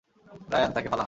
[0.53, 0.99] Ryan, তাকে ফালা!